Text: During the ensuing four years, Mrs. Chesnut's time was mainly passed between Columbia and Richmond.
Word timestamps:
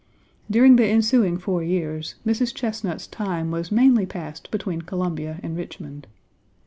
During 0.49 0.77
the 0.77 0.87
ensuing 0.87 1.37
four 1.37 1.61
years, 1.61 2.15
Mrs. 2.25 2.55
Chesnut's 2.55 3.05
time 3.05 3.51
was 3.51 3.71
mainly 3.71 4.07
passed 4.07 4.49
between 4.49 4.81
Columbia 4.81 5.39
and 5.43 5.55
Richmond. 5.55 6.07